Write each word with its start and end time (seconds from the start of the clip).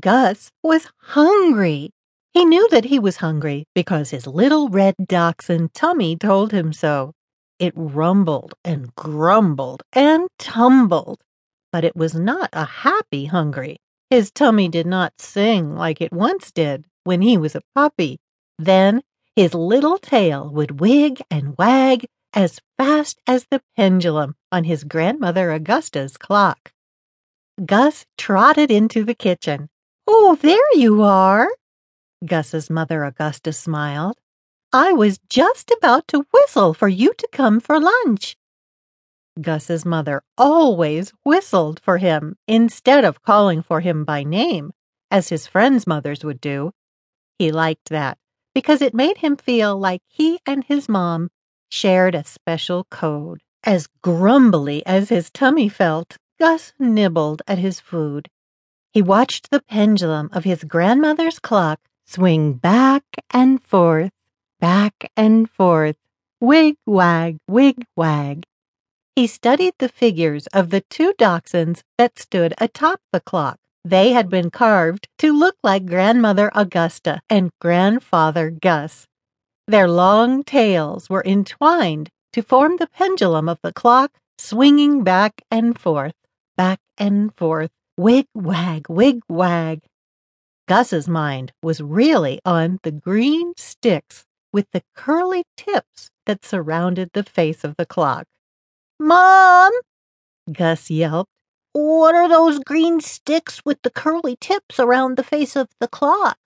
Gus 0.00 0.50
was 0.62 0.88
hungry. 0.98 1.90
He 2.32 2.44
knew 2.44 2.68
that 2.70 2.86
he 2.86 2.98
was 2.98 3.18
hungry 3.18 3.64
because 3.74 4.10
his 4.10 4.26
little 4.26 4.68
red 4.68 4.94
dachshund 5.06 5.72
tummy 5.72 6.16
told 6.16 6.52
him 6.52 6.72
so. 6.72 7.12
It 7.58 7.72
rumbled 7.76 8.54
and 8.64 8.94
grumbled 8.96 9.82
and 9.92 10.26
tumbled, 10.38 11.20
but 11.70 11.84
it 11.84 11.94
was 11.94 12.14
not 12.14 12.50
a 12.52 12.64
happy 12.64 13.26
hungry. 13.26 13.76
His 14.10 14.30
tummy 14.30 14.68
did 14.68 14.86
not 14.86 15.20
sing 15.20 15.76
like 15.76 16.00
it 16.00 16.12
once 16.12 16.50
did 16.50 16.84
when 17.04 17.22
he 17.22 17.36
was 17.36 17.54
a 17.54 17.62
puppy. 17.74 18.18
Then 18.58 19.02
his 19.36 19.54
little 19.54 19.98
tail 19.98 20.48
would 20.50 20.80
wig 20.80 21.22
and 21.30 21.56
wag 21.56 22.06
as 22.32 22.60
fast 22.76 23.20
as 23.26 23.46
the 23.50 23.62
pendulum 23.76 24.34
on 24.50 24.64
his 24.64 24.82
grandmother 24.82 25.52
Augusta's 25.52 26.16
clock. 26.16 26.72
Gus 27.64 28.04
trotted 28.18 28.70
into 28.70 29.04
the 29.04 29.14
kitchen. 29.14 29.68
Oh, 30.06 30.36
there 30.40 30.74
you 30.74 31.02
are! 31.02 31.48
Gus's 32.24 32.70
mother 32.70 33.04
Augusta 33.04 33.52
smiled. 33.52 34.16
I 34.72 34.92
was 34.92 35.18
just 35.28 35.70
about 35.70 36.08
to 36.08 36.26
whistle 36.32 36.74
for 36.74 36.88
you 36.88 37.14
to 37.18 37.28
come 37.32 37.60
for 37.60 37.78
lunch. 37.80 38.36
Gus's 39.40 39.84
mother 39.84 40.22
always 40.38 41.12
whistled 41.24 41.80
for 41.80 41.98
him 41.98 42.36
instead 42.46 43.04
of 43.04 43.22
calling 43.22 43.62
for 43.62 43.80
him 43.80 44.04
by 44.04 44.22
name, 44.22 44.72
as 45.10 45.28
his 45.28 45.46
friends' 45.46 45.86
mothers 45.86 46.24
would 46.24 46.40
do. 46.40 46.72
He 47.38 47.50
liked 47.50 47.88
that 47.88 48.18
because 48.54 48.80
it 48.80 48.94
made 48.94 49.18
him 49.18 49.36
feel 49.36 49.76
like 49.76 50.02
he 50.06 50.38
and 50.46 50.64
his 50.64 50.88
mom 50.88 51.30
shared 51.68 52.14
a 52.14 52.24
special 52.24 52.84
code. 52.90 53.40
As 53.64 53.88
grumbly 54.02 54.84
as 54.86 55.08
his 55.08 55.30
tummy 55.30 55.68
felt, 55.68 56.16
Gus 56.38 56.72
nibbled 56.78 57.42
at 57.48 57.58
his 57.58 57.80
food. 57.80 58.28
He 58.94 59.02
watched 59.02 59.50
the 59.50 59.60
pendulum 59.60 60.30
of 60.32 60.44
his 60.44 60.62
grandmother's 60.62 61.40
clock 61.40 61.80
swing 62.06 62.52
back 62.52 63.02
and 63.30 63.60
forth, 63.60 64.12
back 64.60 65.10
and 65.16 65.50
forth, 65.50 65.96
wig 66.40 66.76
wag, 66.86 67.38
wig 67.48 67.84
wag. 67.96 68.44
He 69.16 69.26
studied 69.26 69.74
the 69.78 69.88
figures 69.88 70.46
of 70.48 70.70
the 70.70 70.80
two 70.82 71.12
dachshunds 71.18 71.82
that 71.98 72.20
stood 72.20 72.54
atop 72.58 73.00
the 73.10 73.18
clock. 73.18 73.58
They 73.84 74.12
had 74.12 74.30
been 74.30 74.50
carved 74.50 75.08
to 75.18 75.36
look 75.36 75.56
like 75.64 75.86
Grandmother 75.86 76.52
Augusta 76.54 77.20
and 77.28 77.50
Grandfather 77.60 78.48
Gus. 78.48 79.08
Their 79.66 79.88
long 79.88 80.44
tails 80.44 81.10
were 81.10 81.24
entwined 81.26 82.10
to 82.32 82.42
form 82.42 82.76
the 82.76 82.86
pendulum 82.86 83.48
of 83.48 83.58
the 83.60 83.72
clock, 83.72 84.12
swinging 84.38 85.02
back 85.02 85.42
and 85.50 85.76
forth, 85.76 86.14
back 86.56 86.78
and 86.96 87.34
forth, 87.34 87.72
wig 87.96 88.26
wag, 88.34 88.86
wig 88.88 89.20
wag. 89.28 89.80
Gus's 90.66 91.08
mind 91.08 91.52
was 91.62 91.80
really 91.80 92.40
on 92.44 92.78
the 92.82 92.90
green 92.90 93.52
sticks 93.56 94.24
with 94.52 94.66
the 94.72 94.82
curly 94.94 95.44
tips 95.56 96.10
that 96.26 96.44
surrounded 96.44 97.10
the 97.12 97.22
face 97.22 97.64
of 97.64 97.76
the 97.76 97.84
clock. 97.86 98.26
Mom, 98.98 99.72
Gus 100.50 100.90
yelped. 100.90 101.30
What 101.72 102.14
are 102.14 102.28
those 102.28 102.60
green 102.60 103.00
sticks 103.00 103.60
with 103.64 103.82
the 103.82 103.90
curly 103.90 104.36
tips 104.40 104.78
around 104.78 105.16
the 105.16 105.24
face 105.24 105.56
of 105.56 105.68
the 105.80 105.88
clock? 105.88 106.38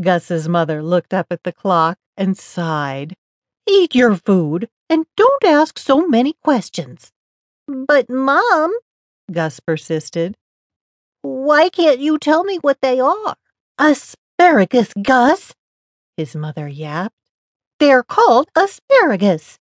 Gus's 0.00 0.48
mother 0.48 0.82
looked 0.82 1.12
up 1.12 1.26
at 1.30 1.42
the 1.42 1.52
clock 1.52 1.98
and 2.16 2.38
sighed. 2.38 3.16
Eat 3.66 3.94
your 3.94 4.14
food 4.14 4.68
and 4.88 5.06
don't 5.16 5.44
ask 5.44 5.78
so 5.78 6.06
many 6.06 6.34
questions. 6.44 7.10
But, 7.66 8.08
Mom, 8.08 8.72
Gus 9.32 9.58
persisted, 9.58 10.36
why 11.26 11.68
can't 11.68 11.98
you 12.00 12.18
tell 12.18 12.44
me 12.44 12.58
what 12.58 12.80
they 12.80 13.00
are? 13.00 13.36
Asparagus, 13.78 14.92
Gus, 15.02 15.54
his 16.16 16.34
mother 16.34 16.68
yapped. 16.68 17.14
They're 17.78 18.02
called 18.02 18.48
asparagus. 18.56 19.58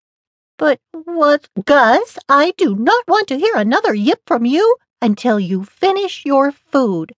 But 0.57 0.79
what, 0.91 1.47
Gus, 1.65 2.19
I 2.29 2.53
do 2.57 2.75
not 2.75 3.07
want 3.07 3.27
to 3.29 3.39
hear 3.39 3.55
another 3.55 3.93
yip 3.93 4.21
from 4.27 4.45
you 4.45 4.75
until 5.01 5.39
you 5.39 5.63
finish 5.63 6.25
your 6.25 6.51
food. 6.51 7.13